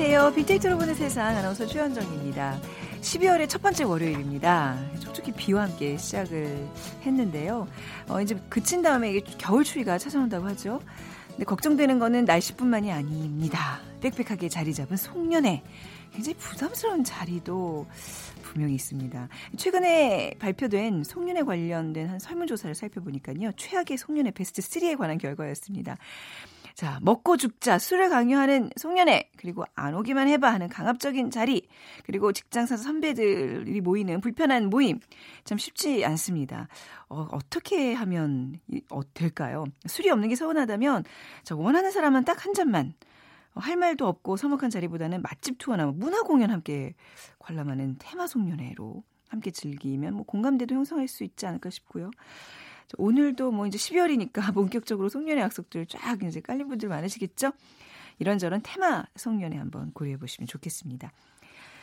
[0.00, 0.32] 안녕하세요.
[0.32, 2.60] 빅데이터로 보는 세상 아나운서 최현정입니다.
[3.00, 4.78] 12월의 첫 번째 월요일입니다.
[5.00, 6.68] 촉촉히 비와 함께 시작을
[7.02, 7.66] 했는데요.
[8.06, 10.80] 어, 이제 그친 다음에 겨울 추위가 찾아온다고 하죠.
[11.30, 13.80] 근데 걱정되는 거는 날씨뿐만이 아닙니다.
[14.00, 15.64] 빽빽하게 자리 잡은 송년회.
[16.12, 17.86] 굉장히 부담스러운 자리도
[18.42, 19.28] 분명히 있습니다.
[19.56, 23.50] 최근에 발표된 송년회 관련된 한 설문조사를 살펴보니까요.
[23.56, 25.96] 최악의 송년회 베스트 3에 관한 결과였습니다.
[26.78, 31.66] 자, 먹고 죽자, 술을 강요하는 송년회, 그리고 안 오기만 해봐 하는 강압적인 자리,
[32.04, 35.00] 그리고 직장사 선배들이 모이는 불편한 모임.
[35.42, 36.68] 참 쉽지 않습니다.
[37.08, 38.60] 어, 어떻게 하면
[38.92, 39.64] 어, 될까요?
[39.88, 41.02] 술이 없는 게 서운하다면,
[41.42, 42.94] 저 원하는 사람은 딱 한 잔만.
[43.54, 46.94] 어, 할 말도 없고 서먹한 자리보다는 맛집 투어나 뭐 문화 공연 함께
[47.40, 52.12] 관람하는 테마 송년회로 함께 즐기면 뭐 공감대도 형성할 수 있지 않을까 싶고요.
[52.96, 57.52] 오늘도 뭐 이제 12월이니까 본격적으로 송년회 약속들 쫙 이제 깔린 분들 많으시겠죠?
[58.18, 61.12] 이런저런 테마 송년회 한번 고려해 보시면 좋겠습니다.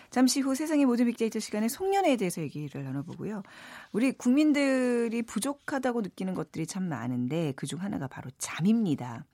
[0.09, 3.43] 잠시 후 세상의 모든 빅데이터 시간에 송년회에 대해서 얘기를 나눠보고요.
[3.91, 9.25] 우리 국민들이 부족하다고 느끼는 것들이 참 많은데 그중 하나가 바로 잠입니다.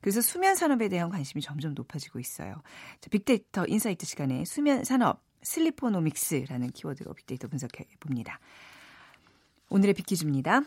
[0.00, 2.60] 그래서 수면 산업에 대한 관심이 점점 높아지고 있어요.
[3.00, 8.38] 자, 빅데이터 insight 시간에 수면 산업 sleeponomics라는 키워드로 빅데이터 분석해 봅니다.
[9.70, 10.62] 오늘의 빅키즈입니다.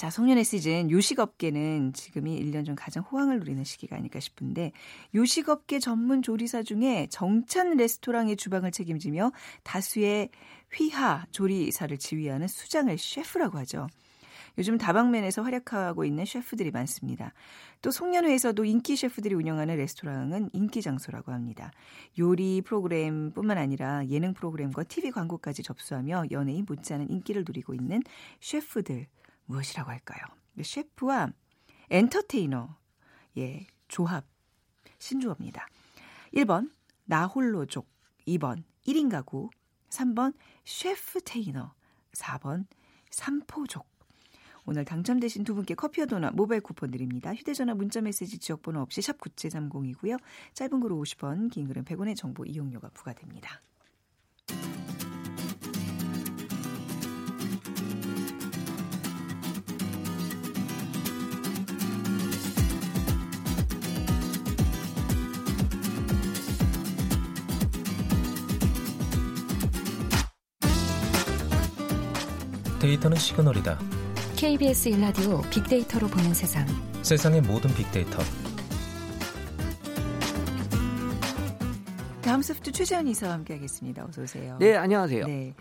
[0.00, 4.72] 자, 송년회 시즌 요식업계는 지금이 1년 전 가장 호황을 누리는 시기가 아닐까 싶은데
[5.14, 9.30] 요식업계 전문 조리사 중에 정찬 레스토랑의 주방을 책임지며
[9.62, 10.30] 다수의
[10.72, 13.88] 휘하 조리사를 지휘하는 수장을 셰프라고 하죠.
[14.56, 17.34] 요즘 다방면에서 활약하고 있는 셰프들이 많습니다.
[17.82, 21.72] 또 송년회에서도 인기 셰프들이 운영하는 레스토랑은 인기 장소라고 합니다.
[22.18, 28.02] 요리 프로그램뿐만 아니라 예능 프로그램과 TV 광고까지 접수하며 연예인 못지않은 인기를 누리고 있는
[28.40, 29.06] 셰프들
[29.50, 30.20] 무엇이라고 할까요?
[30.62, 31.32] 셰프와
[31.90, 32.76] 엔터테이너,
[33.38, 34.24] 예, 조합,
[34.98, 35.66] 신조어입니다.
[36.34, 36.70] 1번,
[37.04, 37.88] 나홀로족.
[38.28, 39.50] 2번, 1인 가구.
[39.88, 40.34] 3번,
[40.64, 41.74] 셰프 테이너.
[42.12, 42.66] 4번,
[43.10, 43.88] 삼포족.
[44.66, 47.34] 오늘 당첨되신 두 분께 커피와 도넛 모바일 쿠폰 드립니다.
[47.34, 50.20] 휴대전화 문자메시지 지역번호 없이 샵 9730이고요.
[50.54, 53.62] 짧은 글은 50원, 긴 글은 100원의 정보 이용료가 부과됩니다.
[72.80, 73.78] 데이터는 시그널이다.
[74.36, 76.66] KBS 일라디오 빅데이터로 보는 세상.
[77.02, 78.22] 세상의 모든 빅데이터.
[82.22, 84.06] 다음 소프트 최재현 이사와 함께하겠습니다.
[84.08, 84.56] 어서 오세요.
[84.58, 85.26] 네, 안녕하세요.
[85.26, 85.54] 네.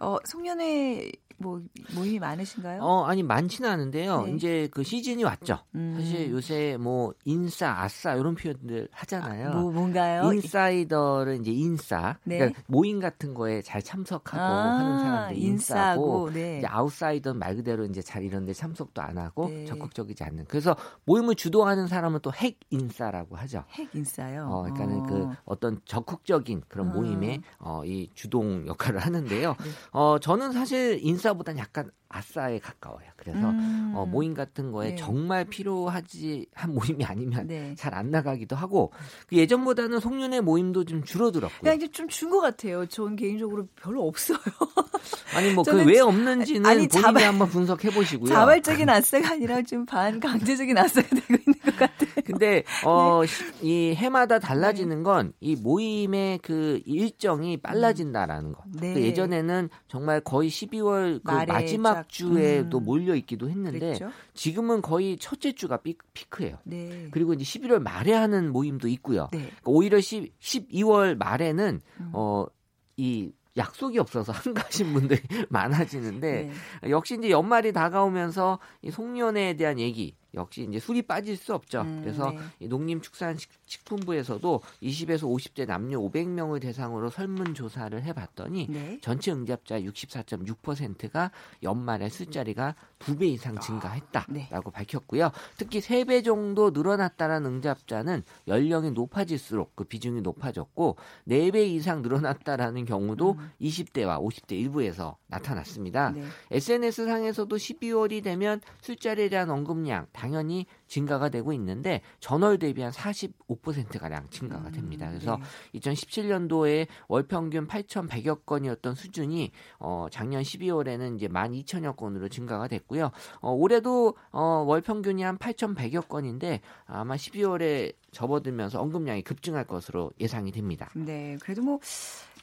[0.00, 1.10] 어, 송년회
[1.42, 1.60] 뭐
[1.94, 2.82] 모임이 많으신가요?
[2.82, 4.22] 어 아니 많지는 않은데요.
[4.26, 4.32] 네.
[4.34, 5.58] 이제 그 시즌이 왔죠.
[5.74, 5.96] 음.
[5.98, 9.50] 사실 요새 뭐 인싸, 아싸 이런 표현들 하잖아요.
[9.60, 10.32] 뭐 뭔가요?
[10.32, 12.38] 인사이더를 이제 인싸, 네.
[12.38, 16.58] 그러니까 모임 같은 거에 잘 참석하고 아, 하는 사람들 인싸고, 네.
[16.58, 19.64] 이제 아웃사이더는 말 그대로 이제 잘 이런데 참석도 안 하고 네.
[19.66, 20.44] 적극적이지 않는.
[20.46, 23.64] 그래서 모임을 주도하는 사람은 또 핵 인싸라고 하죠.
[23.70, 24.48] 핵 인싸요.
[24.50, 25.02] 어, 그러니까는 어.
[25.06, 26.92] 그 어떤 적극적인 그런 아.
[26.92, 29.50] 모임의 어, 이 주동 역할을 하는데요.
[29.50, 29.70] 네.
[29.92, 33.06] 어, 저는 사실 인싸 보단 약간 아싸에 가까워요.
[33.16, 33.92] 그래서 음.
[33.96, 34.96] 어, 모임 같은 거에 네.
[34.96, 37.74] 정말 필요하지 한 모임이 아니면 네.
[37.76, 38.92] 잘안 나가기도 하고
[39.28, 41.70] 그 예전보다는 송년회 모임도 좀 줄어들었고요.
[41.70, 42.84] 야, 이제 좀 준 것 같아요.
[42.86, 44.38] 전 개인적으로 별로 없어요.
[45.34, 48.28] 아니 뭐 그 왜 없는지는 아니, 본인이 자발- 한번 분석해 보시고요.
[48.28, 52.10] 자발적인 아싸가 아니라 좀 반강제적인 아싸가 되고 있는 것 같아요.
[52.24, 53.26] 근데 어, 네.
[53.26, 58.62] 시- 이 해마다 달라지는 건 이 모임의 그 일정이 빨라진다라는 거.
[58.80, 58.92] 네.
[58.94, 62.84] 그 예전에는 정말 거의 12월 그 마지막 쫙, 주에도 음.
[62.84, 64.10] 몰려 있기도 했는데 그랬죠?
[64.34, 66.58] 지금은 거의 첫째 주가 피, 피크예요.
[66.64, 67.08] 네.
[67.10, 69.28] 그리고 이제 11월 말에 하는 모임도 있고요.
[69.32, 69.38] 네.
[69.38, 72.10] 그러니까 오히려 10, 12월 말에는 음.
[72.12, 75.20] 어이 약속이 없어서 한가하신 분들이
[75.50, 76.50] 많아지는데
[76.82, 76.90] 네.
[76.90, 81.82] 역시 이제 연말이 다가오면서 이 송년회에 대한 얘기 역시 이제 술이 빠질 수 없죠.
[81.82, 82.38] 음, 그래서 네.
[82.60, 83.50] 이 농림축산식
[83.84, 88.98] 품부에서도 20에서 50대 남녀 500명을 대상으로 설문 조사를 해봤더니 네.
[89.00, 91.30] 전체 응답자 64.6%가
[91.62, 93.60] 연말에 술자리가 두 배 이상 네.
[93.60, 95.30] 증가했다라고 밝혔고요.
[95.56, 102.84] 특히 세 배 정도 늘어났다는 응답자는 연령이 높아질수록 그 비중이 높아졌고 네 배 이상 늘어났다라는
[102.84, 106.10] 경우도 20대와 50대 일부에서 나타났습니다.
[106.10, 106.24] 네.
[106.50, 114.28] SNS 상에서도 12월이 되면 술자리에 대한 언급량 당연히 증가가 되고 있는데 전월 대비 한 45%가량
[114.28, 115.08] 증가가 됩니다.
[115.08, 115.38] 그래서
[115.72, 115.80] 네.
[115.80, 123.10] 2017년도에 월 평균 8,100여 건이었던 수준이 어 작년 12월에는 이제 12,000여 건으로 증가가 됐고요.
[123.40, 130.52] 어 올해도 어 월 평균이 한 8,100여 건인데 아마 12월에 접어들면서 언급량이 급증할 것으로 예상이
[130.52, 130.90] 됩니다.
[130.94, 131.78] 네, 그래도 뭐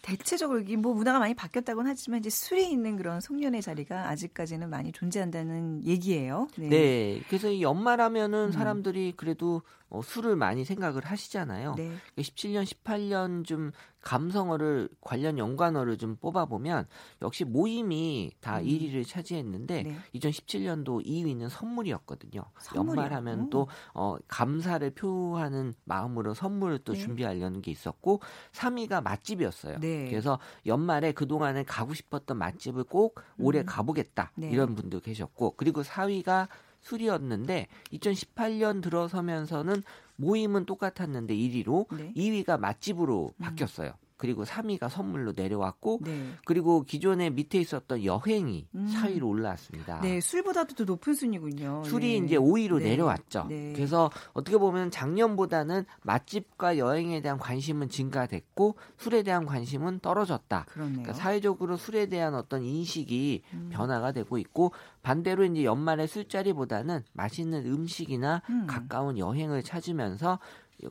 [0.01, 5.85] 대체적으로 이뭐 문화가 많이 바뀌었다고는 하지만 이제 술이 있는 그런 송년회 자리가 아직까지는 많이 존재한다는
[5.85, 6.47] 얘기예요.
[6.57, 7.21] 네.
[7.27, 8.51] 그래서 이 연말하면은 음.
[8.51, 11.75] 사람들이 그래도 어, 술을 많이 생각을 하시잖아요.
[11.75, 11.91] 네.
[12.17, 16.87] 17년, 18년 좀 감성어를 관련 연관어를 좀 뽑아보면
[17.21, 18.65] 역시 모임이 다 음.
[18.65, 19.97] 1위를 차지했는데 네.
[20.15, 22.43] 2017년도 2위는 선물이었거든요.
[22.59, 23.03] 선물이요?
[23.03, 23.49] 연말하면 음.
[23.49, 26.99] 또 어, 감사를 표하는 마음으로 선물을 또 네.
[26.99, 28.21] 준비하려는 게 있었고
[28.53, 29.79] 3위가 맛집이었어요.
[29.79, 30.09] 네.
[30.09, 33.65] 그래서 연말에 그동안에 가고 싶었던 맛집을 꼭 올해 음.
[33.65, 34.49] 가보겠다 네.
[34.49, 36.47] 이런 분도 계셨고 그리고 4위가
[36.81, 39.83] 술이었는데 2018년 들어서면서는
[40.15, 42.13] 모임은 똑같았는데 1위로 네.
[42.13, 43.43] 2위가 맛집으로 음.
[43.43, 43.93] 바뀌었어요.
[44.19, 46.33] 그리고 3위가 선물로 내려왔고 네.
[46.45, 48.93] 그리고 기존에 밑에 있었던 여행이 음.
[48.93, 50.01] 4위로 올라왔습니다.
[50.01, 51.83] 네, 술보다도 더 높은 순위군요.
[51.85, 52.25] 술이 네.
[52.25, 52.89] 이제 5위로 네.
[52.89, 53.45] 내려왔죠.
[53.47, 53.71] 네.
[53.73, 60.65] 그래서 어떻게 보면 작년보다는 맛집과 여행에 대한 관심은 증가됐고 술에 대한 관심은 떨어졌다.
[60.67, 60.97] 그렇네요.
[60.97, 63.69] 그러니까 사회적으로 술에 대한 어떤 인식이 음.
[63.71, 68.67] 변화가 되고 있고 반대로 이제 연말에 술자리보다는 맛있는 음식이나 음.
[68.67, 70.39] 가까운 여행을 찾으면서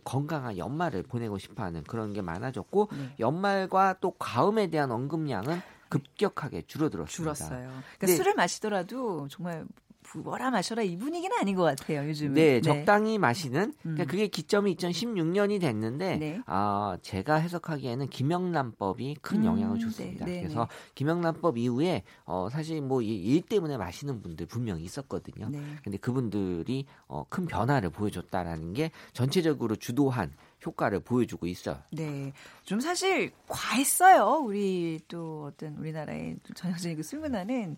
[0.05, 3.15] 건강한 연말을 보내고 싶어하는 그런 게 많아졌고 네.
[3.21, 7.35] 연말과 또 과음에 대한 언급량은 급격하게 줄어들었습니다.
[7.35, 7.69] 줄었어요.
[7.69, 8.17] 그러니까 네.
[8.17, 9.65] 술을 마시더라도 정말
[10.09, 12.09] 부어라 마셔라 이 분위기는 아닌 것 같아요.
[12.09, 12.35] 요즘은.
[12.35, 13.75] 네, 적당히 마시는.
[13.83, 14.07] 그러니까 음.
[14.07, 16.41] 그게 기점이 2016년이 됐는데, 네.
[16.47, 20.25] 아 제가 해석하기에는 김영란법이 큰 영향을 음, 줬습니다.
[20.25, 25.49] 네, 네, 그래서 김영란법 이후에 어 사실 뭐 일 때문에 마시는 분들 분명히 있었거든요.
[25.49, 25.61] 네.
[25.83, 30.33] 근데 그분들이 어, 큰 변화를 보여줬다라는 게 전체적으로 주도한
[30.65, 31.79] 효과를 보여주고 있어요.
[31.91, 32.33] 네.
[32.65, 34.43] 좀 사실 과했어요.
[34.45, 37.77] 우리 또 어떤 우리나라의 또 전형적인 그 술 문화는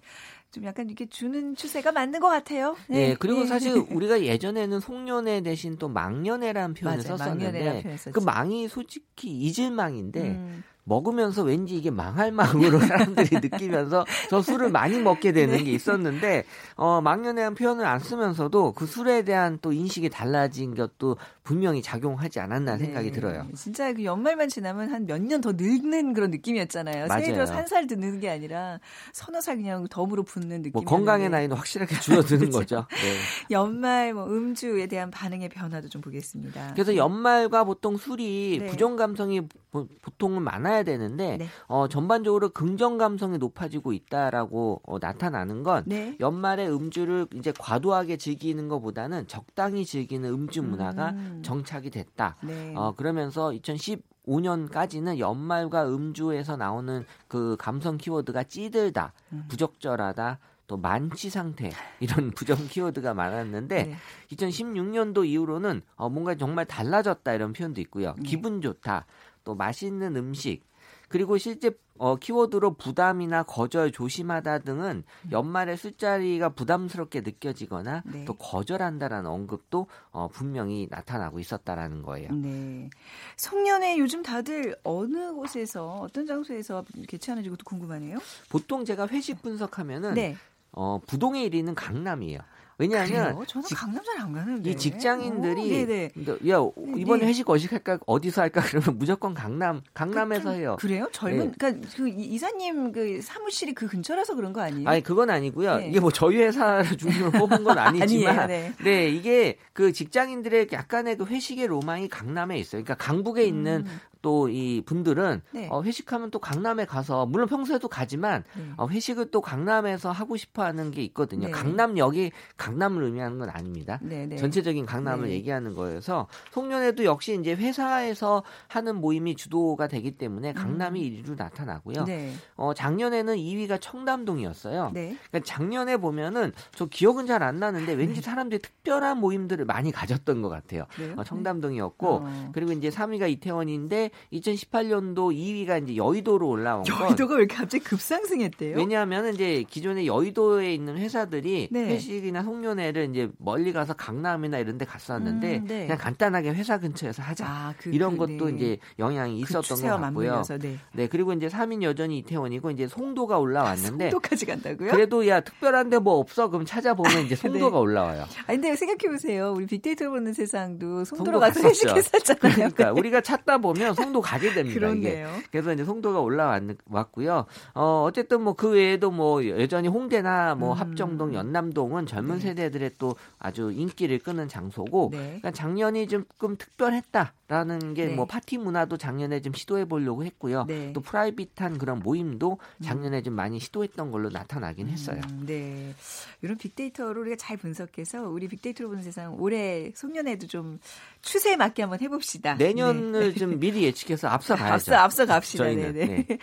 [0.50, 2.76] 좀 약간 이렇게 주는 추세가 맞는 것 같아요.
[2.88, 3.46] 네, 그리고 예.
[3.46, 7.16] 사실 우리가 예전에는 송년회 대신 또 망년회라는 표현을 맞아요.
[7.18, 8.12] 망년회라는 썼었는데 표현 썼지.
[8.12, 14.70] 그 망이 솔직히 잊을 망인데 음, 먹으면서 왠지 이게 망할 마음으로 사람들이 느끼면서 저 술을
[14.70, 15.62] 많이 먹게 되는 네.
[15.62, 16.44] 게 있었는데
[16.76, 22.76] 어 망년회한 표현을 안 쓰면서도 그 술에 대한 또 인식이 달라진 것도 분명히 작용하지 않았나
[22.76, 22.84] 네.
[22.86, 23.46] 생각이 들어요.
[23.54, 27.06] 진짜 그 연말만 지나면 한 몇 년 더 늙는 그런 느낌이었잖아요.
[27.08, 28.80] 새해 들어서 한살 드는 게 아니라
[29.12, 30.72] 서너 살 그냥 덤으로 붙는 느낌.
[30.72, 32.58] 뭐 건강의 나이는 확실하게 줄어드는 그렇죠.
[32.58, 32.86] 거죠.
[32.90, 33.16] 네.
[33.50, 36.72] 연말 뭐 음주에 대한 반응의 변화도 좀 보겠습니다.
[36.74, 38.66] 그래서 연말과 보통 술이 네.
[38.66, 39.40] 부정 감성이
[39.70, 41.46] 보- 보통은 많아 야 되는데 네.
[41.66, 46.16] 어, 전반적으로 긍정 감성이 높아지고 있다라고 어, 나타나는 건 네.
[46.20, 51.42] 연말에 음주를 이제 과도하게 즐기는 것보다는 적당히 즐기는 음주 문화가 음.
[51.44, 52.36] 정착이 됐다.
[52.42, 52.74] 네.
[52.74, 59.44] 어, 그러면서 2015년까지는 연말과 음주에서 나오는 그 감성 키워드가 찌들다, 음.
[59.48, 63.96] 부적절하다, 또 만취 상태 이런 부정 키워드가 많았는데 네.
[64.30, 68.14] 2016년도 이후로는 어, 뭔가 정말 달라졌다 이런 표현도 있고요.
[68.16, 68.22] 네.
[68.22, 69.04] 기분 좋다,
[69.42, 70.62] 또 맛있는 음식,
[71.10, 75.02] 그리고 실제 어, 키워드로 부담이나 거절 조심하다 등은
[75.32, 78.24] 연말에 술자리가 부담스럽게 느껴지거나 네.
[78.24, 82.32] 또 거절한다라는 언급도 어, 분명히 나타나고 있었다라는 거예요.
[82.32, 82.88] 네.
[83.36, 88.18] 송년회 요즘 다들 어느 곳에서 어떤 장소에서 개최하는지 그것도 궁금하네요.
[88.48, 90.36] 보통 제가 회식 분석하면은 네.
[90.72, 92.38] 어, 부동의 1위는 강남이에요.
[92.80, 93.44] 왜냐하면 그래요?
[93.46, 94.70] 저는 직- 강남 잘 안 가는데.
[94.70, 96.10] 이 직장인들이 어, 네네.
[96.14, 96.58] 근데 야
[96.96, 97.26] 이번에 네.
[97.28, 100.76] 회식 어디 할까 어디서 할까 그러면 무조건 강남 강남에서 좀 해요.
[100.80, 101.08] 그래요?
[101.12, 101.52] 젊은 네.
[101.58, 104.88] 그러니까 그 이- 이사님 그 사무실이 그 근처라서 그런 거 아니에요?
[104.88, 105.76] 아니 그건 아니고요.
[105.76, 105.88] 네.
[105.88, 108.72] 이게 뭐 저희 회사를 중심으로 뽑은 건 아니지만 아니에요, 네.
[108.82, 112.82] 네, 이게 그 직장인들의 약간의 그 회식의 로망이 강남에 있어요.
[112.82, 114.00] 그러니까 강북에 있는 음.
[114.22, 115.68] 또 이 분들은 네.
[115.70, 118.64] 어, 회식하면 또 강남에 가서 물론 평소에도 가지만 네.
[118.76, 121.46] 어, 회식을 또 강남에서 하고 싶어 하는 게 있거든요.
[121.46, 121.52] 네.
[121.52, 123.98] 강남역이 강남을 의미하는 건 아닙니다.
[124.02, 124.36] 네, 네.
[124.36, 125.34] 전체적인 강남을 네.
[125.34, 132.00] 얘기하는 거여서 송년회도 역시 이제 회사에서 하는 모임이 주도가 되기 때문에 강남이 1위로 나타나고요.
[132.00, 132.04] 음.
[132.06, 132.32] 네.
[132.56, 134.90] 어, 작년에는 2위가 청담동이었어요.
[134.94, 135.16] 네.
[135.30, 140.50] 그러니까 작년에 보면은 저 기억은 잘 안 나는데 왠지 사람들이 특별한 모임들을 많이 가졌던 것
[140.50, 140.84] 같아요.
[141.16, 142.50] 어, 청담동이었고 어.
[142.52, 147.84] 그리고 이제 3위가 이태원인데 근데 2018년도 2위가 이제 여의도로 올라온 건 여의도가 왜 이렇게 갑자기
[147.84, 148.76] 급상승했대요?
[148.76, 151.86] 왜냐하면 이제 기존에 여의도에 있는 회사들이 네.
[151.86, 155.82] 회식이나 송년회를 이제 멀리 가서 강남이나 이런 데 갔었는데 음, 네.
[155.86, 157.46] 그냥 간단하게 회사 근처에서 하자.
[157.46, 158.56] 아, 그, 이런 그, 것도 네.
[158.56, 160.42] 이제 영향이 그 있었던 추세와 것 같고요.
[160.60, 160.76] 네.
[160.92, 164.90] 네, 그리고 이제 3인 여전히 이태원이고 이제 송도가 올라왔는데 송도까지 간다고요?
[164.90, 167.82] 그래도 야 특별한 데 뭐 없어 그럼 찾아보면 이제 송도가 네.
[167.82, 168.22] 올라와요.
[168.22, 169.52] 아 근데 생각해 보세요.
[169.54, 171.60] 우리 빅데이터 보는 세상도 송도로 송도 가서.
[171.68, 172.54] 회식했었잖아요.
[172.54, 174.70] 그러니까 우리가 찾다 보면 송도 가게 됩니다.
[174.70, 174.78] 이게.
[174.78, 175.28] 그렇네요.
[175.50, 177.46] 그래서 이제 송도가 올라왔고요.
[177.74, 180.78] 어, 어쨌든 뭐 그 외에도 뭐 여전히 홍대나 뭐 음.
[180.78, 182.42] 합정동, 연남동은 젊은 네.
[182.42, 185.18] 세대들의 또 아주 인기를 끄는 장소고 네.
[185.18, 188.14] 그러니까 작년이 조금 특별했다라는 게 네.
[188.14, 190.66] 뭐 파티 문화도 작년에 좀 시도해 보려고 했고요.
[190.68, 190.92] 네.
[190.92, 195.22] 또 프라이빗한 그런 모임도 작년에 좀 많이 시도했던 걸로 나타나긴 했어요.
[195.30, 195.94] 음, 네.
[196.42, 200.80] 이런 빅데이터를 우리가 잘 분석해서 우리 빅데이터로 보는 세상 올해 송년회도 좀
[201.22, 202.56] 추세에 맞게 한번 해봅시다.
[202.56, 203.38] 내년을 네.
[203.38, 204.74] 좀 미리 예측해서 앞서 가야죠.
[204.74, 205.64] 앞서 앞서 갑시다.
[205.64, 205.92] 저희는.
[205.92, 206.24] 네네.
[206.28, 206.38] 네.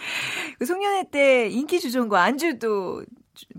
[0.59, 3.03] 그 송년회 때 인기 주종과 안주도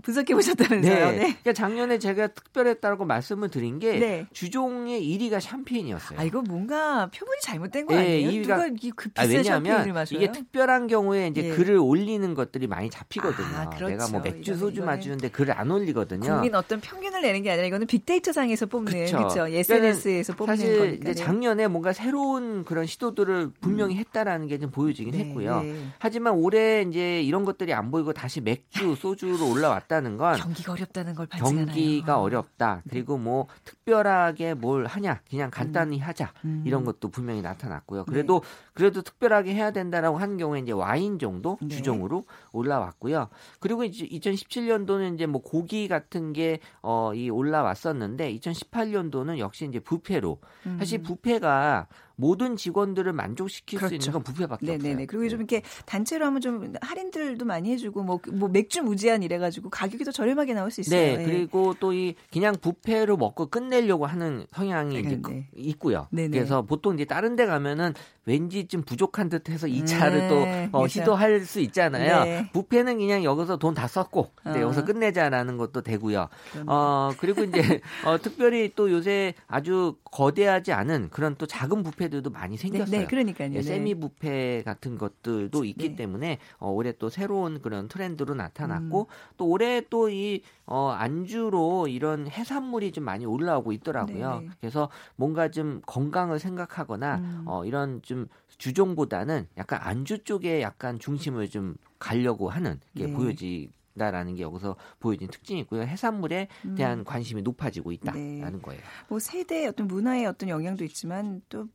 [0.01, 1.11] 분석해 보셨다면서요?
[1.11, 1.17] 네.
[1.17, 4.27] 그러니까 작년에 제가 특별했다고 말씀을 드린 게 네.
[4.33, 6.19] 주종의 1위가 샴페인이었어요.
[6.19, 8.29] 아 이거 뭔가 표본이 잘못된 거 네, 아니에요?
[8.31, 10.19] 이유가- 누가 이그 아, 비싼 샴페인을 왜냐하면 마셔요?
[10.19, 11.49] 이게 특별한 경우에 이제 예.
[11.55, 13.47] 글을 올리는 것들이 많이 잡히거든요.
[13.57, 13.87] 아, 그렇죠.
[13.89, 16.19] 내가 뭐 맥주, 소주 마시는데 글을 안 올리거든요.
[16.29, 19.05] 국민 어떤 평균을 내는 게 아니라 이거는 빅데이터 상에서 뽑는.
[19.07, 19.47] 그렇죠.
[19.47, 21.09] SNS에서 뽑는 사실 거니까.
[21.11, 25.61] 이제 작년에 뭔가 새로운 그런 시도들을 분명히 했다라는 게 좀 보여지긴 네, 했고요.
[25.61, 25.73] 네.
[25.99, 31.15] 하지만 올해 이제 이런 것들이 안 보이고 다시 맥주, 소주로 올라 왔다는 건 경기가 어렵다는
[31.15, 31.65] 걸 반증하나요?
[31.65, 32.81] 경기가 어렵다.
[32.89, 36.63] 그리고 뭐 특별하게 뭘 하냐, 그냥 간단히 하자 음.
[36.65, 38.05] 이런 것도 분명히 나타났고요.
[38.05, 38.41] 그래도
[38.73, 41.67] 그래도 특별하게 해야 된다라고 한 경우에 이제 와인 정도 네.
[41.69, 43.29] 주종으로 올라왔고요.
[43.59, 50.39] 그리고 이제 2017년도는 이제 뭐 고기 같은 게 어 이 올라왔었는데 2018년도는 역시 이제 부페로
[50.65, 50.77] 음.
[50.79, 51.87] 사실 부페가
[52.19, 53.95] 모든 직원들을 만족시킬 수 그렇죠.
[53.95, 54.91] 있는 건 부페밖에 네네네.
[54.91, 55.07] 없어요.
[55.07, 60.03] 그리고 좀 이렇게 단체로 하면 좀 할인들도 많이 해주고 뭐, 뭐 맥주 무제한 이래가지고 가격이
[60.03, 60.99] 더 저렴하게 나올 수 있어요.
[60.99, 61.25] 네, 예.
[61.25, 65.47] 그리고 또 이 그냥 부페로 먹고 끝내려고 하는 성향이 이제 네, 그- 네.
[65.55, 66.07] 있고요.
[66.11, 66.29] 네네.
[66.29, 67.93] 그래서 보통 이제 다른 데 가면은
[68.25, 70.27] 왠지 좀 부족한 듯해서 이 차를 네,
[70.71, 70.87] 또 어, 그렇죠.
[70.99, 72.23] 시도할 수 있잖아요.
[72.25, 72.49] 네.
[72.53, 74.61] 부페는 그냥 여기서 돈 다 썼고 이제 어.
[74.63, 76.27] 여기서 끝내자라는 것도 되고요.
[76.67, 82.29] 어 그리고 이제 어, 특별히 또 요새 아주 거대하지 않은 그런 또 작은 부페 들도
[82.29, 83.01] 많이 네, 생겼어요.
[83.01, 83.49] 네, 그러니까요.
[83.51, 83.61] 예, 네.
[83.61, 85.95] 세미 부페 같은 것들도 있기 네.
[85.95, 89.33] 때문에 어, 올해 또 새로운 그런 트렌드로 나타났고 음.
[89.37, 94.41] 또 올해 또 이 어, 안주로 이런 해산물이 좀 많이 올라오고 있더라고요.
[94.41, 94.49] 네.
[94.59, 97.43] 그래서 뭔가 좀 건강을 생각하거나 음.
[97.45, 103.13] 어, 이런 좀 주종보다는 약간 안주 쪽에 약간 중심을 좀 가려고 하는 게 네.
[103.13, 103.69] 보여지.
[103.99, 105.83] 다라는 게 여기서 보여진 특징이 있고요.
[105.83, 108.51] 해산물에 대한 관심이 높아지고 있다라는 음.
[108.53, 108.59] 네.
[108.61, 108.81] 거예요.
[109.09, 111.67] 뭐 세대 어떤 문화의 어떤 영향도 있지만 또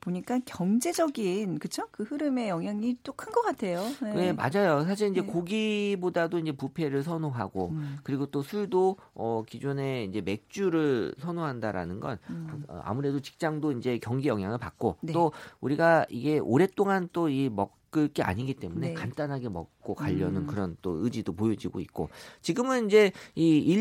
[0.00, 3.82] 보니까 경제적인 그쵸 그 흐름의 영향이 또 큰 것 같아요.
[4.00, 4.14] 네.
[4.14, 4.84] 네, 맞아요.
[4.84, 5.26] 사실 이제 네.
[5.26, 7.98] 고기보다도 이제 부페를 선호하고 음.
[8.02, 12.64] 그리고 또 술도 어 기존에 이제 맥주를 선호한다라는 건 음.
[12.68, 15.12] 어, 아무래도 직장도 이제 경기 영향을 받고 네.
[15.12, 18.94] 또 우리가 이게 오랫동안 또 이 먹을 게 아니기 때문에 네.
[18.94, 20.46] 간단하게 먹고 가려는 음.
[20.46, 22.08] 그런 또 의지도 보여지고 있고
[22.40, 23.74] 지금은 이제 이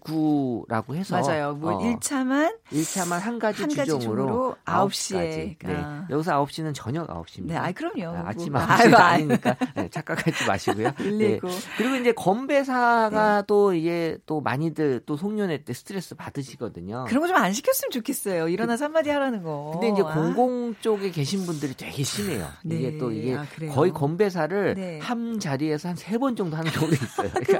[0.00, 1.54] 119라고 해서 맞아요.
[1.54, 5.56] 뭐 어, 1차만 1차만 한 가지 한 가지 주종으로 종으로 9 9시에.
[5.62, 5.74] 네.
[5.76, 6.06] 아.
[6.10, 7.46] 여기서 9시는 저녁 9시입니다.
[7.48, 8.16] 네, 아 그럼요.
[8.16, 10.92] 아, 아침 뭐, 9시가 아유, 아니니까 네, 착각하지 마시고요.
[11.18, 11.38] 네.
[11.40, 11.48] 119.
[11.76, 13.44] 그리고 이제 건배사가 네.
[13.46, 17.04] 또 이게 또 많이들 또 송년회 때 스트레스 받으시거든요.
[17.08, 18.48] 그런 거 좀 안 시켰으면 좋겠어요.
[18.48, 19.70] 일어나서 한마디 하라는 거.
[19.72, 20.14] 근데 이제 아.
[20.14, 22.46] 공공 쪽에 계신 분들이 되게 심해요.
[22.64, 22.76] 네.
[22.76, 23.44] 이게 또 이게 아?
[23.72, 24.98] 거의 건배사를 네.
[25.48, 27.30] 한 자리에서 한 세 번 정도 하는 경우도 있어요.
[27.34, 27.58] 그러니까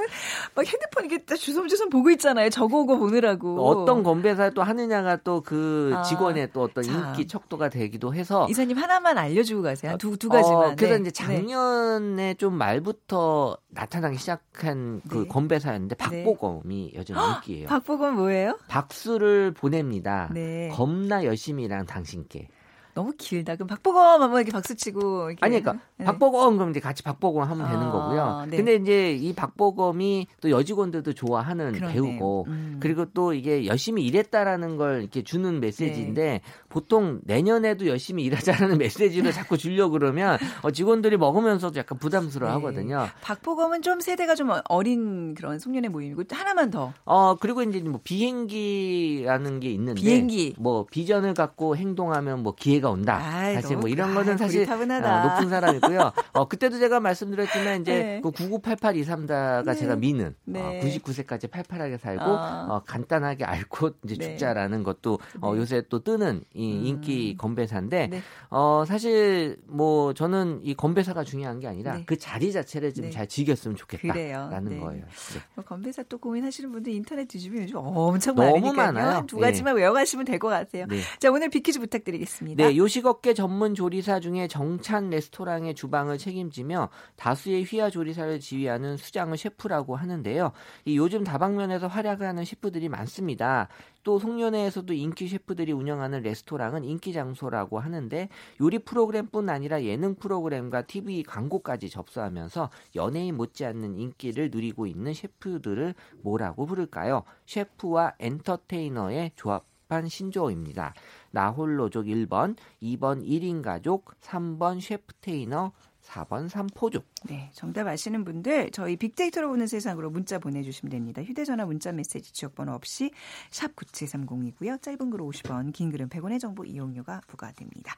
[0.54, 2.48] 막 핸드폰 이렇게 딱 주섬주섬 보고 있잖아요.
[2.50, 3.66] 적어오고 보느라고.
[3.66, 6.94] 어떤 건배사 또 하느냐가 또그 아, 직원의 또 어떤 참.
[7.08, 9.92] 인기 척도가 되기도 해서 이사님 하나만 알려주고 가세요.
[9.92, 10.72] 한두두 가지만.
[10.72, 11.00] 어, 그래서 네.
[11.00, 15.28] 이제 작년에 좀 말부터 나타나기 시작한 그 네.
[15.28, 17.62] 건배사였는데 박보검이 여전히 인기예요.
[17.62, 17.66] 네.
[17.66, 18.58] 박보검 뭐예요?
[18.68, 20.28] 박수를 보냅니다.
[20.32, 20.68] 네.
[20.72, 22.48] 겁나 열심히 일한 당신께.
[22.94, 23.54] 너무 길다.
[23.56, 25.30] 그럼 박보검 한번 이렇게 박수 치고.
[25.30, 25.38] 이렇게.
[25.40, 26.04] 아니, 그러니까 네.
[26.04, 28.46] 박보검 그럼 이제 같이 박보검 하면 되는 아, 거고요.
[28.50, 28.56] 네.
[28.56, 31.92] 근데 이제 이 박보검이 또 여직원들도 좋아하는 그러네.
[31.92, 32.76] 배우고 음.
[32.80, 36.40] 그리고 또 이게 열심히 일했다라는 걸 이렇게 주는 메시지인데 네.
[36.68, 42.54] 보통 내년에도 열심히 일하자라는 메시지를 자꾸 주려고 그러면 어, 직원들이 먹으면서도 약간 부담스러워 네.
[42.58, 43.06] 하거든요.
[43.22, 46.92] 박보검은 좀 세대가 좀 어린 그런 송년회 모임이고 하나만 더.
[47.04, 50.54] 어 그리고 이제 뭐 비행기라는 게 있는데 비행기.
[50.58, 53.18] 뭐 비전을 갖고 행동하면 뭐 기회가 나이가 온다.
[53.22, 54.68] 아이, 사실 뭐 이런 아, 거는 사실.
[54.68, 56.12] 어, 높은 사람이고요.
[56.32, 58.20] 어, 그때도 제가 말씀드렸지만 이제 네.
[58.22, 59.74] 그 998823다가 네.
[59.74, 60.60] 제가 미는 네.
[60.60, 62.66] 어, 99세까지 팔팔하게 살고 아.
[62.68, 64.24] 어, 간단하게 앓고 이제 네.
[64.30, 65.60] 죽자라는 것도 어, 네.
[65.60, 66.86] 요새 또 뜨는 이 음.
[66.86, 68.22] 인기 건배사인데 네.
[68.50, 72.02] 어, 사실 뭐 저는 이 건배사가 중요한 게 아니라 네.
[72.06, 73.10] 그 자리 자체를 좀 네.
[73.10, 74.80] 잘 즐겼으면 좋겠다라는.
[74.80, 75.04] 거예요.
[75.04, 75.40] 네.
[75.54, 78.72] 뭐 건배사 또 고민하시는 분들 인터넷 뒤집으면 요즘 엄청 많으니까요.
[78.74, 79.10] 많아요.
[79.18, 80.86] 한두 가지만 외워가시면 될 것 같아요.
[80.88, 80.98] 네.
[81.20, 82.71] 자 오늘 비키즈 부탁드리겠습니다.
[82.72, 89.94] 네, 요식업계 전문 조리사 중에 정찬 레스토랑의 주방을 책임지며 다수의 휘하 조리사를 지휘하는 수장을 셰프라고
[89.94, 90.52] 하는데요.
[90.86, 93.68] 이 요즘 다방면에서 활약을 하는 셰프들이 많습니다.
[94.04, 98.30] 또 송년회에서도 인기 셰프들이 운영하는 레스토랑은 인기 장소라고 하는데
[98.62, 106.64] 요리 프로그램뿐 아니라 예능 프로그램과 TV 광고까지 접수하면서 연예인 못지않는 인기를 누리고 있는 셰프들을 뭐라고
[106.64, 107.24] 부를까요?
[107.44, 110.94] 셰프와 엔터테이너의 조합 한 신조어입니다.
[111.30, 115.72] 나홀로족 1번, 2번 1인 가족, 3번 셰프테이너,
[116.02, 117.04] 4번 삼포족.
[117.24, 121.22] 네, 정답 아시는 분들 저희 빅데이터로 보는 세상으로 문자 보내주시면 됩니다.
[121.22, 123.10] 휴대전화 문자 메시지 지역번호 없이
[123.50, 124.82] 샵 9730이고요.
[124.82, 127.94] 짧은 글 50원, 긴 글은 100원의 정보 이용료가 부과됩니다.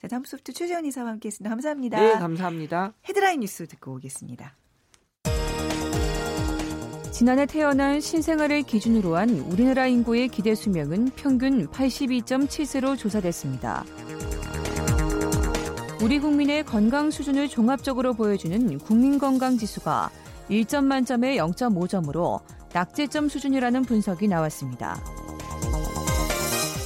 [0.00, 1.50] 자, 다음 소프트 최재원 이사와 함께했습니다.
[1.50, 2.00] 감사합니다.
[2.00, 2.92] 네, 감사합니다.
[3.08, 4.54] 헤드라인 뉴스 듣고 오겠습니다.
[7.18, 13.84] 지난해 태어난 신생아를 기준으로 한 우리나라 인구의 기대 수명은 평균 82.7세로 조사됐습니다.
[16.00, 20.10] 우리 국민의 건강 수준을 종합적으로 보여주는 국민건강지수가
[20.48, 22.38] 1점 만점에 0.5점으로
[22.72, 24.96] 낙제점 수준이라는 분석이 나왔습니다.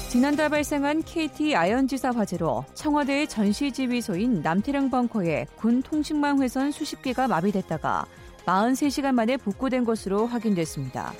[0.08, 8.06] 지난달 발생한 KT 아연지사 화재로 청와대의 전시지휘소인 남태령 벙커에 군 통신망 회선 수십 개가 마비됐다가
[8.46, 11.12] 43시간 만에 복구된 것으로 확인됐습니다.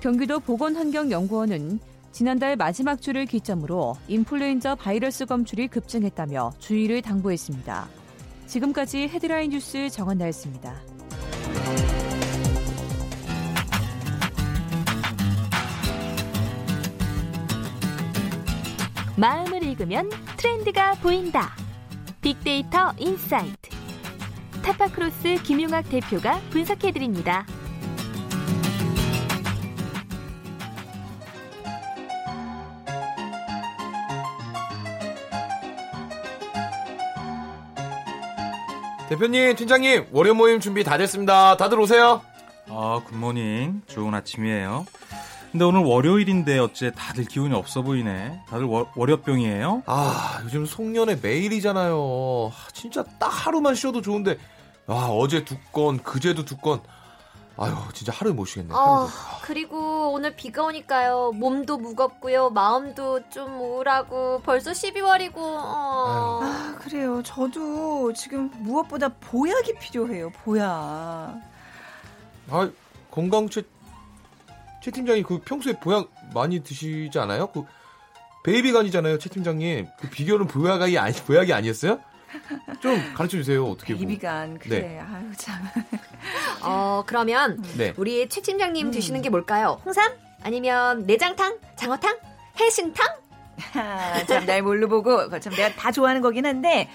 [0.00, 1.80] 경기도 보건환경연구원은
[2.12, 7.88] 지난달 마지막 주를 기점으로 인플루엔자 바이러스 검출이 급증했다며 주의를 당부했습니다.
[8.46, 10.74] 지금까지 헤드라인 뉴스 정한나였습니다.
[19.16, 21.52] 마음을 읽으면 트렌드가 보인다.
[22.20, 23.83] 빅데이터 insight.
[24.64, 27.44] 타파크로스 김용학 대표가 분석해드립니다.
[39.10, 41.58] 대표님, 팀장님, 월요 모임 준비 다 됐습니다.
[41.58, 42.22] 다들 오세요.
[42.70, 43.82] 아, 굿모닝.
[43.86, 44.86] 좋은 아침이에요.
[45.52, 48.40] 근데 오늘 월요일인데 어째 다들 기운이 없어 보이네.
[48.48, 49.82] 다들 월, 월요병이에요?
[49.86, 52.50] 아, 요즘 송년회 매일이잖아요.
[52.52, 54.38] 아, 진짜 딱 하루만 쉬어도 좋은데,
[54.86, 56.80] 아, 어제 두 건, 그제도 두 건.
[57.56, 58.74] 아유, 진짜 하루 못 쉬겠네.
[58.74, 59.12] 아, 하루도.
[59.42, 61.32] 그리고 오늘 비가 오니까요.
[61.32, 62.50] 몸도 무겁고요.
[62.50, 65.36] 마음도 좀 우울하고 벌써 12월이고.
[65.36, 66.40] 어.
[66.42, 67.22] 아, 그래요.
[67.22, 70.30] 저도 지금 무엇보다 보약이 필요해요.
[70.30, 70.66] 보약.
[72.50, 72.70] 아,
[73.10, 73.62] 건강 최,
[74.82, 77.46] 최 팀장이 그 평소에 보약 많이 드시지 않아요?
[77.46, 77.64] 그
[78.42, 79.86] 베이비간이잖아요, 최 팀장님.
[79.98, 82.00] 그 비결은 보약이 아니 보약이 아니었어요?
[82.80, 83.64] 좀 가르쳐 주세요.
[83.64, 84.00] 어떻게 뭐.
[84.00, 84.98] 비비간 그래.
[85.00, 85.62] 아유 참.
[86.62, 87.92] 어, 그러면 네.
[87.96, 88.90] 우리 최 팀장님 음.
[88.90, 89.80] 드시는 게 뭘까요?
[89.84, 90.12] 홍삼?
[90.42, 91.58] 아니면 내장탕?
[91.76, 92.18] 장어탕?
[92.60, 93.06] 해신탕?
[93.74, 96.90] 아, 참날 뭘로 보고 그거 참 내가 다 좋아하는 거긴 한데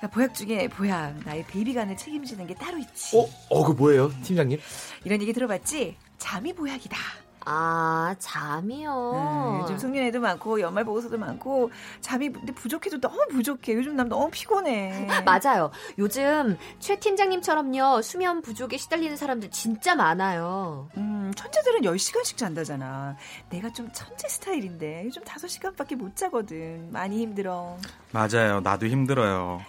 [0.00, 3.16] 나 보약 중에 보약 나의 베이비간을 책임지는 게 따로 있지.
[3.16, 4.58] 어, 어, 그 뭐예요, 팀장님?
[5.04, 5.96] 이런 얘기 들어봤지?
[6.18, 6.96] 잠이 보약이다.
[7.44, 9.12] 아, 잠이요.
[9.14, 13.74] 음, 요즘 송년회도 많고 연말 보고서도 많고 잠이 근데 부족해도 너무 부족해.
[13.74, 15.06] 요즘 난 너무 피곤해.
[15.24, 15.70] 맞아요.
[15.98, 18.02] 요즘 최 팀장님처럼요.
[18.02, 20.88] 수면 부족에 시달리는 사람들 진짜 많아요.
[20.96, 23.16] 음, 천재들은 10시간씩 잔다잖아.
[23.50, 26.90] 내가 좀 천재 스타일인데 요즘 5시간밖에 못 자거든.
[26.92, 27.76] 많이 힘들어.
[28.12, 28.60] 맞아요.
[28.60, 29.62] 나도 힘들어요.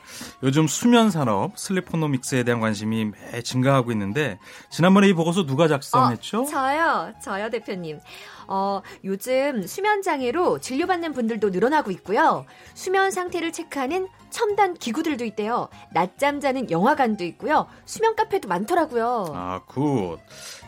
[0.44, 4.38] 요즘 수면 산업, 슬리포노믹스에 대한 관심이 매 증가하고 있는데
[4.70, 6.42] 지난번에 이 보고서 누가 작성했죠?
[6.42, 7.14] 어, 저요.
[7.24, 8.00] 저요, 대표님.
[8.48, 12.46] 어, 요즘 수면 장애로 진료받는 분들도 늘어나고 있고요.
[12.74, 15.70] 수면 상태를 체크하는 첨단 기구들도 있대요.
[15.94, 17.68] 낮잠 자는 영화관도 있고요.
[17.86, 19.28] 수면 카페도 많더라고요.
[19.34, 20.18] 아, good.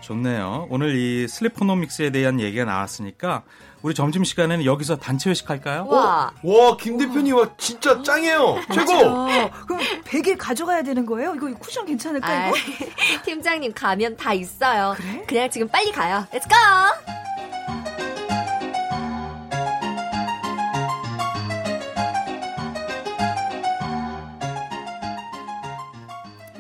[0.02, 0.68] 좋네요.
[0.70, 3.44] 오늘 이 sleeponomics에 대한 얘기가 나왔으니까
[3.86, 5.86] 우리 점심시간에는 여기서 단체 회식 할까요?
[5.88, 6.32] 와.
[6.42, 8.60] 와, 김 대표님, 와, 진짜 짱이에요.
[8.74, 8.94] 최고!
[8.94, 9.28] 어,
[9.68, 11.36] 그럼 100일 가져가야 되는 거예요?
[11.36, 12.58] 이거 쿠션 괜찮을까 아, 이거?
[13.24, 14.96] 팀장님 가면 다 있어요.
[14.98, 15.24] 그래?
[15.28, 16.26] 그냥 지금 빨리 가요.
[16.34, 16.56] Let's go!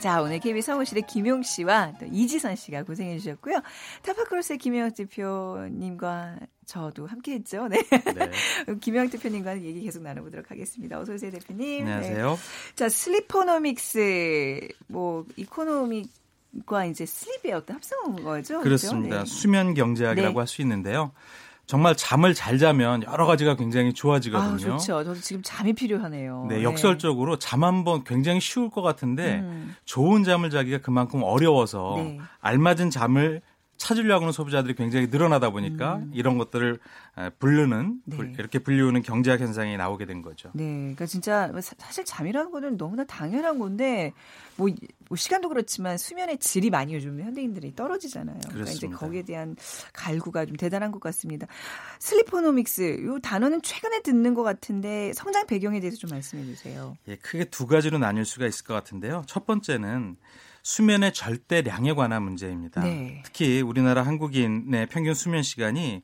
[0.05, 3.59] 자, 오늘 KBS 성우실의 김용 씨와 또 이지선 씨가 고생해 주셨고요.
[4.03, 6.35] 타파크로스의 김용학 대표님과
[6.67, 7.67] 저도 함께 했죠.
[7.67, 7.81] 네.
[7.89, 8.29] 네.
[8.81, 10.99] 김용학 대표님과는 얘기 계속 나눠보도록 하겠습니다.
[10.99, 11.87] 어서 오세요, 대표님.
[11.87, 12.29] 안녕하세요.
[12.29, 12.37] 네.
[12.75, 16.07] 자, sleeponomics, 뭐, economic
[16.67, 18.61] 과 이제 sleep의 어떤 합성한 거죠?
[18.61, 19.15] 그렇습니다.
[19.17, 19.25] 그렇죠?
[19.25, 20.39] 수면 경제학이라고 네.
[20.39, 21.11] 할수 있는데요.
[21.65, 24.53] 정말 잠을 잘 자면 여러 가지가 굉장히 좋아지거든요.
[24.53, 25.03] 아, 좋죠.
[25.03, 26.45] 저도 지금 잠이 필요하네요.
[26.49, 29.75] 네, 역설적으로 잠한 번 굉장히 쉬울 것 같은데 음.
[29.85, 32.19] 좋은 잠을 자기가 그만큼 어려워서 네.
[32.39, 33.41] 알맞은 잠을
[33.77, 36.79] 찾으려고 하는 소비자들이 굉장히 늘어나다 보니까 이런 것들을
[37.17, 38.01] 음.
[38.05, 38.15] 네.
[38.17, 40.49] 불- 이렇게 불리우는 경제학 현상이 나오게 된 거죠.
[40.53, 44.13] 네, 그러니까 진짜 사- 사실 잠이라는 거는 너무나 당연한 건데
[44.55, 44.75] 뭐, 이-
[45.09, 48.37] 뭐 시간도 그렇지만 수면의 질이 많이 요즘 현대인들이 떨어지잖아요.
[48.47, 48.97] 그러니까 이제 그렇습니다.
[48.99, 49.55] 거기에 대한
[49.93, 51.45] 갈구가 좀 대단한 것 같습니다.
[51.99, 52.81] 슬리포노믹스
[53.17, 56.95] 이 단어는 최근에 듣는 것 같은데 성장 배경에 대해서 좀 말씀해 주세요.
[57.07, 59.23] 예, 크게 두 가지로 나뉠 수가 있을 것 같은데요.
[59.27, 60.15] 첫 번째는
[60.65, 62.81] 수면의 절대량에 관한 문제입니다.
[62.81, 63.21] 네.
[63.23, 66.01] 특히 우리나라 한국인의 평균 수면 시간이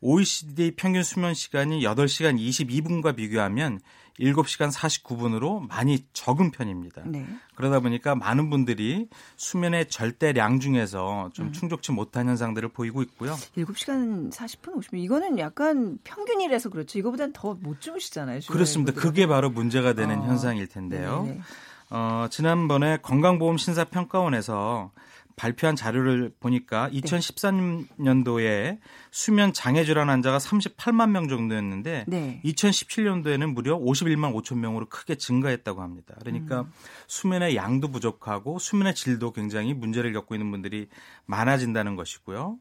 [0.00, 3.78] OECD 평균 수면 시간이 8시간 22분과 비교하면
[4.18, 7.02] 7시간 49분으로 많이 적은 편입니다.
[7.06, 7.24] 네.
[7.54, 11.52] 그러다 보니까 많은 분들이 수면의 절대량 중에서 좀 음.
[11.52, 13.36] 충족치 못한 현상들을 보이고 있고요.
[13.56, 16.98] 7시간 40분 50분 이거는 약간 평균이라서 그렇죠.
[16.98, 18.40] 이거보다는 더 못 주무시잖아요.
[18.48, 18.92] 그렇습니다.
[18.92, 20.26] 그게 바로 문제가 되는 어.
[20.26, 21.22] 현상일 텐데요.
[21.26, 21.40] 네네.
[21.90, 24.92] 어, 지난번에 건강보험 심사평가원에서
[25.40, 27.00] 발표한 자료를 보니까 네.
[27.00, 28.78] 2013년도에
[29.10, 32.42] 수면 장애 질환 환자가 38만 명 정도였는데 네.
[32.44, 36.14] 2017년도에는 무려 51만 5천 명으로 크게 증가했다고 합니다.
[36.20, 36.72] 그러니까 음.
[37.06, 40.88] 수면의 양도 부족하고 수면의 질도 굉장히 문제를 겪고 있는 분들이
[41.24, 42.58] 많아진다는 것이고요.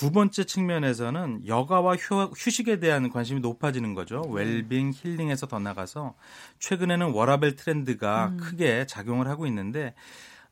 [0.00, 4.22] 두 번째 측면에서는 여가와 휴, 휴식에 대한 관심이 높아지는 거죠.
[4.34, 4.42] 네.
[4.44, 6.14] 웰빙, 힐링에서 더 나가서
[6.58, 8.36] 최근에는 워라벨 트렌드가 음.
[8.38, 9.92] 크게 작용을 하고 있는데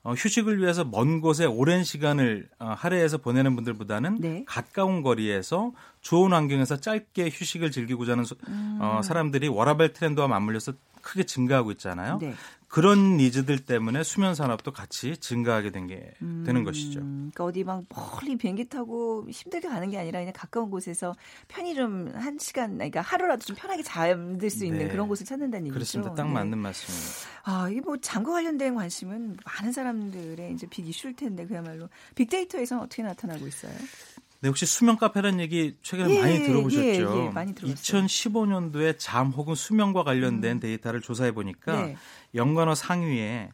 [0.03, 4.45] 어, 휴식을 위해서 먼 곳에 오랜 시간을 어, 할애해서 보내는 분들보다는 네.
[4.47, 8.79] 가까운 거리에서 좋은 환경에서 짧게 휴식을 즐기고자 하는 소- 음.
[8.83, 12.19] 어, 사람들이 워라벨 트렌드와 맞물려서 크게 증가하고 있잖아요.
[12.21, 12.35] 네.
[12.69, 17.01] 그런 니즈들 때문에 수면 산업도 같이 증가하게 된게 음, 되는 것이죠.
[17.01, 21.15] 그러니까 어디 막 멀리 비행기 타고 힘들게 가는 게 아니라 그냥 가까운 곳에서
[21.49, 24.89] 편히 좀 한 시간, 그러니까 하루라도 좀 편하게 잠들 수 있는 네.
[24.89, 25.75] 그런 곳을 찾는다는 얘기죠.
[25.75, 26.15] 그렇습니다.
[26.15, 26.33] 딱 네.
[26.33, 27.13] 맞는 말씀입니다.
[27.45, 33.03] 아, 이게 뭐 잠과 관련된 관심은 많은 사람들의 이제 빅 이슈일 텐데 그야말로 빅데이터에서는 어떻게
[33.03, 33.73] 나타나고 있어요?
[34.41, 36.85] 네, 혹시 수면 카페라는 얘기 최근에 예, 많이 들어보셨죠?
[36.87, 38.03] 예, 예, 많이 들어봤어요.
[38.03, 41.97] 2015년도에 잠 혹은 수면과 관련된 데이터를 조사해 보니까 네.
[42.37, 43.51] 연관어 상위에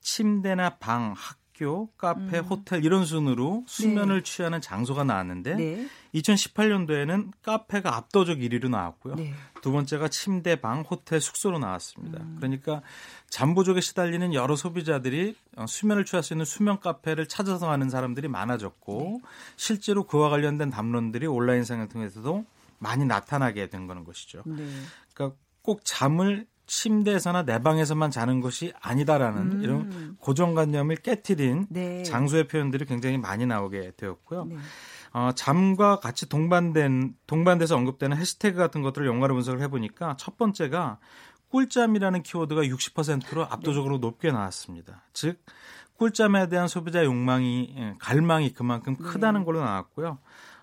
[0.00, 1.47] 침대나 방, 학교,
[1.96, 2.44] 카페, 음.
[2.44, 5.88] 호텔 이런 순으로 수면을 취하는 장소가 나왔는데 네.
[6.14, 9.16] 2018년도에는 카페가 압도적 1위로 나왔고요.
[9.16, 9.32] 네.
[9.60, 12.20] 두 번째가 침대, 방, 호텔, 숙소로 나왔습니다.
[12.22, 12.36] 음.
[12.38, 12.82] 그러니까
[13.28, 18.28] 잠 부족에 시달리는 여러 소비자들이 어, 수면을 취할 수 있는 수면 카페를 찾아서 가는 사람들이
[18.28, 19.28] 많아졌고 네.
[19.56, 22.44] 실제로 그와 관련된 담론들이 온라인상을 통해서도
[22.78, 24.42] 많이 나타나게 된 거는 것이죠.
[24.46, 24.64] 네.
[25.14, 29.62] 그러니까 꼭 잠을 침대에서나 내 방에서만 자는 것이 아니다라는 음.
[29.62, 32.02] 이런 고정관념을 깨뜨린 네.
[32.04, 34.44] 장소의 표현들이 굉장히 많이 나오게 되었고요.
[34.44, 34.56] 네.
[35.12, 40.98] 어, 잠과 같이 동반된 동반돼서 언급되는 해시태그 같은 것들을 연관을 분석을 해보니까 첫 번째가
[41.48, 45.02] 꿀잠이라는 키워드가 60%로 압도적으로 높게 나왔습니다.
[45.14, 45.42] 즉
[45.96, 50.18] 꿀잠에 대한 소비자 욕망이 예, 갈망이 그만큼 크다는 걸로 나왔고요.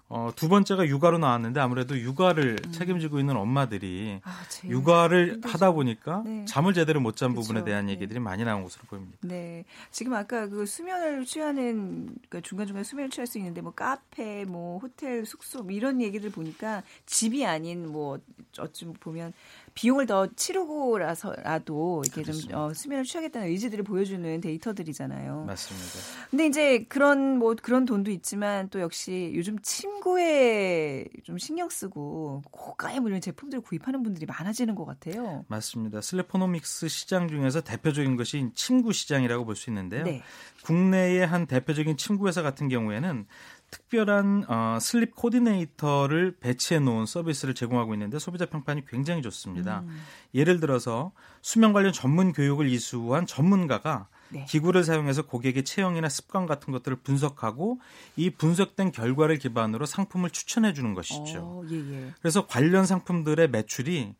[0.07, 5.49] 어, 두 번째가 육아로 나왔는데 아무래도 육아를 책임지고 있는 엄마들이 아, 육아를 힘들죠.
[5.49, 6.45] 하다 보니까 네.
[6.45, 7.33] 잠을 제대로 못 잔.
[7.33, 7.93] 부분에 대한 네.
[7.93, 9.17] 얘기들이 많이 나온 것으로 보입니다.
[9.21, 9.65] 네.
[9.89, 15.25] 지금 아까 그 수면을 취하는, 그러니까 중간중간 수면을 취할 수 있는데 뭐 카페, 뭐 호텔,
[15.25, 18.19] 숙소 뭐 이런 얘기들 보니까 집이 아닌 뭐
[18.59, 19.33] 어쩜 보면
[19.75, 22.63] 비용을 더 치르고라서라도 이렇게 좀 그렇습니다.
[22.63, 25.43] 어, 수면을 취하겠다는 의지들을 보여주는 데이터들이잖아요.
[25.45, 25.89] 맞습니다.
[26.31, 33.01] 근데 이제 그런 뭐 그런 돈도 있지만 또 역시 요즘 침구에 좀 신경 쓰고 고가의
[33.01, 35.43] 물론 제품들을 구입하는 분들이 많아지는 것 같아요.
[35.49, 35.99] 맞습니다.
[35.99, 40.03] sleeponomics 시장 중에서 대표적인 것이 침구 시장이라고 볼 수 있는데요.
[40.03, 40.21] 네.
[40.63, 43.25] 국내의 한 대표적인 침구 회사 같은 경우에는
[43.75, 49.81] 특별한 어, sleep 코디네이터를 배치해 놓은 서비스를 제공하고 있는데 소비자 평판이 굉장히 좋습니다.
[49.81, 50.01] 음.
[50.33, 51.11] 예를 들어서
[51.41, 54.45] 수면 관련 전문 교육을 이수한 전문가가 네.
[54.45, 57.79] 기구를 사용해서 고객의 체형이나 습관 같은 것들을 분석하고
[58.17, 61.39] 이 분석된 결과를 기반으로 상품을 추천해 주는 것이죠.
[61.39, 62.13] 어, 예, 예.
[62.19, 64.13] 그래서 관련 상품들의 매출이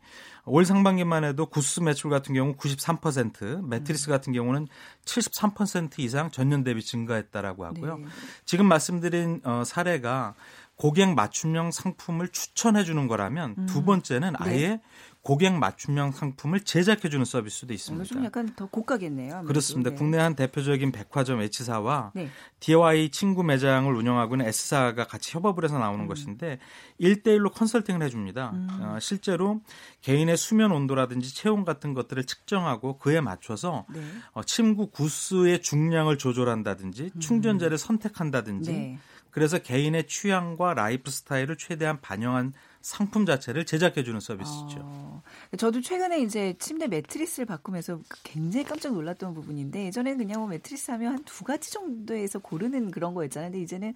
[0.45, 4.67] 올 상반기만 해도 구스 매출 같은 경우 93%, 매트리스 같은 경우는
[5.03, 7.97] 73% 이상 전년 대비 증가했다라고 하고요.
[7.97, 8.05] 네.
[8.45, 10.35] 지금 말씀드린 어, 사례가
[10.75, 14.81] 고객 맞춤형 상품을 추천해 주는 거라면 두 번째는 아예
[15.25, 18.05] 고객 맞춤형 상품을 제작해주는 서비스도 있습니다.
[18.05, 19.33] 좀 약간 더 고가겠네요.
[19.33, 19.47] 아무래도.
[19.47, 19.89] 그렇습니다.
[19.89, 19.95] 네.
[19.95, 22.29] 국내 한 대표적인 백화점 H사와 네.
[22.59, 26.07] DIY 침구 매장을 운영하고 있는 S사가 같이 협업을 해서 나오는 음.
[26.07, 26.59] 것인데
[27.01, 28.53] 1대1로 컨설팅을 해줍니다.
[28.79, 29.61] 어, 실제로
[30.01, 34.01] 개인의 수면 온도라든지 체온 같은 것들을 측정하고 그에 맞춰서 네.
[34.33, 38.75] 어, 침구 goose의 중량을 조절한다든지 충전재를 선택한다든지 음.
[38.75, 38.99] 네.
[39.31, 42.53] 그래서 개인의 취향과 라이프 스타일을 최대한 반영한
[42.85, 44.77] 상품 자체를 제작해주는 서비스죠.
[44.83, 45.23] 어,
[45.57, 51.13] 저도 최근에 이제 침대 매트리스를 바꾸면서 굉장히 깜짝 놀랐던 부분인데 예전에는 그냥 뭐 매트리스 하면
[51.13, 53.49] 한 두 가지 정도에서 고르는 그런 거였잖아요.
[53.51, 53.95] 근데 이제는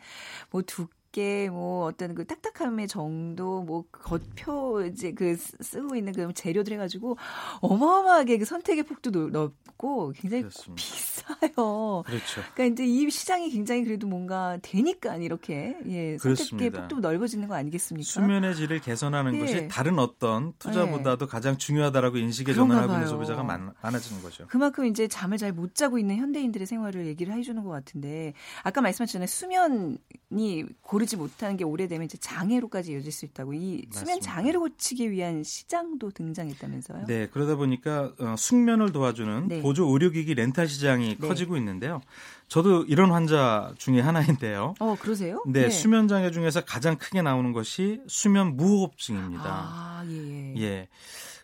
[0.49, 6.13] 뭐 두 께, 뭐 어떤 그 딱딱함의 정도, 뭐 겉표 이제 그 쓰- 쓰고 있는
[6.13, 7.17] 그 재료들 해가지고
[7.62, 10.76] 어마어마하게 그 선택의 폭도 넓- 넓고 굉장히 그렇습니다.
[10.76, 12.04] 비싸요.
[12.06, 12.41] 그렇죠.
[12.54, 16.69] 그러니까 이제 이 시장이 굉장히 그래도 뭔가 되니까 이렇게 예, 선택의.
[16.72, 18.06] 폭도 넓어지는 거 아니겠습니까?
[18.08, 19.39] 수면의 질을 개선하는 네.
[19.39, 23.08] 것이 다른 어떤 투자보다도 가장 중요하다라고 인식에 전환하고 있는.
[23.08, 24.45] 소비자가 많, 많아지는 거죠.
[24.48, 29.26] 그만큼 이제 잠을 잘 못 자고 있는 현대인들의 생활을 얘기를 해주는 것 같은데 아까 말씀하셨잖아요
[29.28, 34.25] 수면이 고 르지 못하는 게 오래되면 이제 장애로까지 이어질 수 있다고 이 수면 맞습니다.
[34.25, 37.05] 장애를 고치기 위한 시장도 등장했다면서요?
[37.07, 39.62] 네, 그러다 보니까 어, 숙면을 도와주는 네.
[39.62, 41.27] 보조 의료기기 렌탈 시장이 네.
[41.27, 42.01] 커지고 있는데요.
[42.47, 44.73] 저도 이런 환자 중에 하나인데요.
[44.79, 45.43] 어 그러세요?
[45.47, 49.43] 네, 수면 장애 중에서 가장 크게 나오는 것이 수면 무호흡증입니다.
[49.45, 50.55] 아 예.
[50.55, 50.62] 예.
[50.62, 50.88] 예.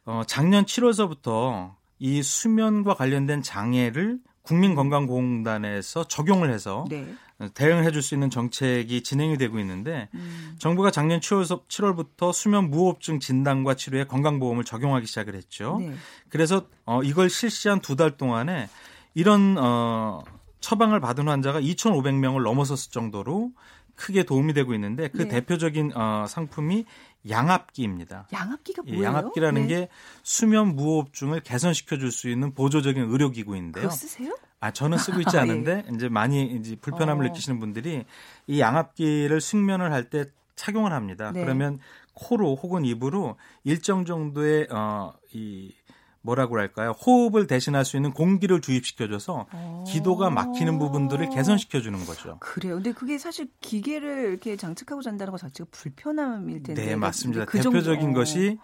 [0.06, 7.06] 어, 작년 7월서부터 이 수면과 관련된 장애를 국민건강보험공단에서 적용을 해서 네.
[7.54, 10.56] 대응해 줄 수 있는 정책이 진행이 되고 있는데 음.
[10.58, 15.78] 정부가 작년 7월, 7월 부터 수면 무호흡증 진단과 치료에 건강보험을 적용하기 시작을 했죠.
[15.82, 15.94] 네.
[16.30, 18.70] 그래서 어, 이걸 실시한 두 달 동안에
[19.14, 20.24] 이런 어,
[20.62, 23.52] 처방을 받은 환자가 2,500명을 넘어섰을 정도로
[23.96, 25.28] 크게 도움이 되고 있는데 그 네.
[25.30, 26.86] 대표적인 어, 상품이
[27.30, 28.28] 양압기입니다.
[28.32, 29.06] 양압기가 이 뭐예요?
[29.06, 29.68] 양압기라는 네.
[29.68, 29.90] 게
[30.24, 33.84] 수면 무호흡증을 개선시켜 줄 수 있는 보조적인 의료 기구인데요.
[33.84, 34.38] 그거 쓰세요?
[34.60, 37.28] 아, 저는 쓰고 있지 아, 않은데 이제 많이 이제 불편함을 어.
[37.30, 38.06] 느끼시는 분들이
[38.48, 41.32] 이 양압기를 숙면을 할 때 착용을 합니다.
[41.34, 41.42] 네.
[41.42, 41.80] 그러면
[42.14, 45.74] 코로 혹은 입으로 일정 정도의 어이
[46.26, 46.92] 뭐라고 할까요?
[47.06, 49.46] 호흡을 대신할 수 있는 공기를 주입시켜줘서
[49.88, 52.38] 기도가 막히는 부분들을 개선시켜 주는 거죠.
[52.40, 52.76] 그래요.
[52.76, 56.86] 근데 그게 사실 기계를 이렇게 장착하고 잔다는 것 자체가 불편함일 텐데.
[56.86, 57.46] 네, 맞습니다.
[57.46, 58.14] 그 정도- 대표적인 어.
[58.14, 58.58] 것이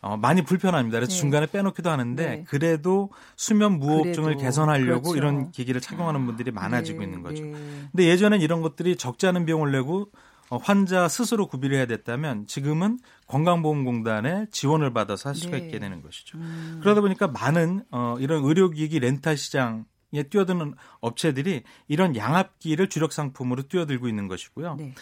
[0.00, 0.98] 어, 많이 불편합니다.
[0.98, 1.18] 그래서 네.
[1.18, 2.44] 중간에 빼놓기도 하는데 네.
[2.46, 5.16] 그래도 수면 무호흡증을 그래도, 개선하려고 그렇죠.
[5.16, 7.42] 이런 기기를 착용하는 분들이 많아지고 네, 있는 거죠.
[7.42, 7.52] 네.
[7.90, 10.08] 근데 예전엔 이런 것들이 적지 않은 비용을 내고
[10.50, 15.66] 어, 환자 스스로 구비를 해야 됐다면 지금은 건강보험공단의 지원을 받아서 할 수가 네.
[15.66, 16.38] 있게 되는 것이죠.
[16.38, 16.78] 음.
[16.82, 23.68] 그러다 보니까 많은 어, 이런 의료기기 렌탈 시장 에 뛰어드는 업체들이 이런 양압기를 주력 상품으로
[23.68, 24.76] 뛰어들고 있는 것이고요.
[24.76, 24.94] 네.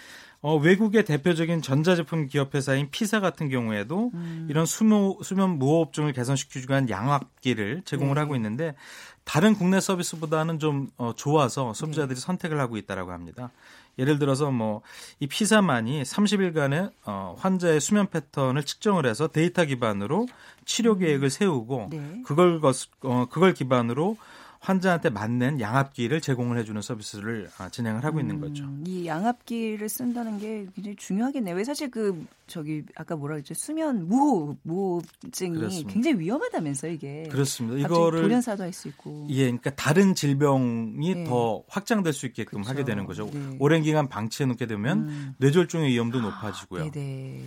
[0.43, 4.49] 어, 외국의 대표적인 전자제품 기업 회사인 피사 같은 경우에도 음.
[4.51, 8.21] 이런 수면, 수면 무호흡증을 개선시키기 위한 양압기를 제공을 네.
[8.21, 8.75] 하고 있는데
[9.23, 13.51] 다른 국내 서비스보다는 좀 어, 좋아서 소비자들이 선택을 하고 있다라고 합니다.
[13.99, 14.83] 예를 들어서 뭐
[15.21, 20.27] 이 피사만이 30일간의 어, 환자의 수면 패턴을 측정을 해서 데이터 기반으로
[20.65, 22.23] 치료 계획을 세우고 네.
[22.25, 24.17] 그걸 것- 어, 그걸 기반으로
[24.61, 28.65] 환자한테 맞는 양압기를 제공을 해주는 서비스를 아, 진행을 하고 있는 거죠.
[28.65, 31.55] 음, 이 양압기를 쓴다는 게 굉장히 중요하겠네요.
[31.55, 33.55] 왜 사실 그 저기 아까 뭐라 그랬죠?
[33.55, 35.93] 수면 무호흡 무호흡증이 그렇습니다.
[35.93, 37.29] 굉장히 위험하다면서 이게.
[37.31, 37.79] 그렇습니다.
[37.87, 39.27] 이거를 돌연사도 할 수 있고.
[39.31, 41.25] 예, 그러니까 다른 질병이 네.
[41.25, 42.71] 더 확장될 수 있게끔 그쵸.
[42.71, 43.31] 하게 되는 거죠.
[43.33, 43.57] 네.
[43.59, 45.35] 오랜 기간 방치해 놓게 되면 음.
[45.39, 46.91] 뇌졸중의 위험도 높아지고요.
[46.91, 47.43] 네네.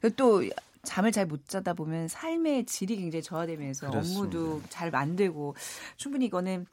[0.00, 0.42] 그리고 또
[0.88, 4.20] 잠을 잘 못 자다 보면 삶의 질이 굉장히 저하되면서 그렇습니다.
[4.38, 5.54] 업무도 잘 안 되고
[5.96, 6.66] 충분히 이거는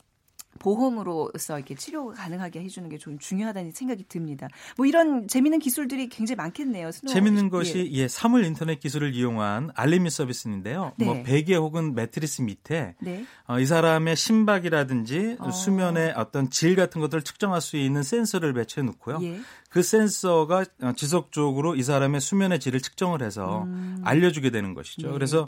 [0.59, 4.47] 보험으로서 이렇게 치료가 가능하게 해주는 게 좀 중요하다는 생각이 듭니다.
[4.77, 6.89] 뭐 이런 재미있는 기술들이 굉장히 많겠네요.
[6.89, 7.49] 스노우- 재밌는 예.
[7.49, 10.93] 것이 예, 사물 인터넷 기술을 이용한 알림이 서비스인데요.
[10.97, 11.05] 네.
[11.05, 13.25] 뭐 베개 혹은 매트리스 밑에 네.
[13.49, 15.51] 어, 이 사람의 심박이라든지 어.
[15.51, 19.19] 수면의 어떤 질 같은 것들을 측정할 수 있는 센서를 배치해 놓고요.
[19.23, 19.39] 예.
[19.75, 24.01] 그 센서가 어, 지속적으로 이 사람의 수면의 질을 측정을 해서 음.
[24.05, 25.07] 알려주게 되는 것이죠.
[25.07, 25.13] 네.
[25.13, 25.45] 그래서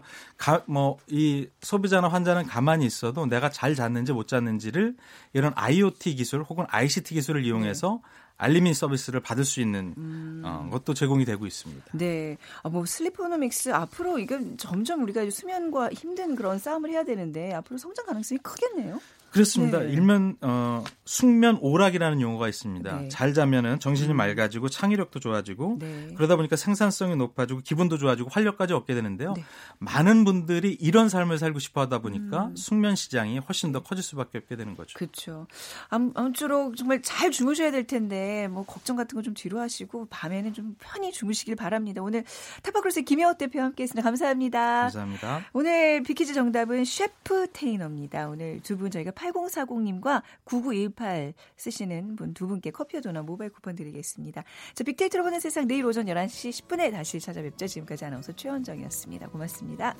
[0.67, 4.95] 뭐 이 소비자나 환자는 가만히 있어도 내가 잘 잤는지 못 잤는지를
[5.33, 8.01] 이런 IoT 기술 혹은 ICT 기술을 이용해서
[8.37, 9.95] 알림인 서비스를 받을 수 있는
[10.43, 11.85] 어, 것도 제공이 되고 있습니다.
[11.93, 12.37] 네.
[12.63, 18.05] 아, 뭐 슬리포노믹스 앞으로 이건 점점 우리가 수면과 힘든 그런 싸움을 해야 되는데 앞으로 성장
[18.05, 18.99] 가능성이 크겠네요.
[19.38, 19.80] 그렇습니다.
[19.80, 19.91] 네.
[19.91, 23.00] 일면 어, 숙면 오락이라는 용어가 있습니다.
[23.02, 23.08] 네.
[23.10, 24.17] 잘 자면은 정신이 음.
[24.17, 26.10] 맑아지고 창의력도 좋아지고 네.
[26.15, 29.34] 그러다 보니까 생산성이 높아지고 기분도 좋아지고 활력까지 얻게 되는데요.
[29.34, 29.43] 네.
[29.78, 32.56] 많은 분들이 이런 삶을 살고 싶어 하다 보니까 음.
[32.56, 34.97] 숙면 시장이 훨씬 더 커질 수밖에 없게 되는 거죠.
[34.97, 35.45] 그렇죠.
[35.89, 40.54] 암, 아무쪼록 정말 잘 주무셔야 될 텐데 뭐 걱정 같은 거 좀 뒤로 하시고 밤에는
[40.54, 42.02] 좀 편히 주무시길 바랍니다.
[42.02, 42.23] 오늘
[42.63, 44.02] 타파크로스의 김용학 대표와 함께했습니다.
[44.02, 44.82] 감사합니다.
[44.84, 45.45] 감사합니다.
[45.52, 48.30] 오늘 빅퀴즈 정답은 셰프테이너입니다.
[48.30, 54.43] 오늘 두 분 저희가 8040님과 9918 쓰시는 분 두 분께 커피와 도넛 모바일 쿠폰 드리겠습니다.
[54.75, 57.65] 자, 빅데이터로 보는 세상 내일 오전 11시 10분에 다시 찾아뵙죠.
[57.65, 59.29] 지금까지 아나운서 최원정이었습니다.
[59.29, 59.95] 고맙습니다.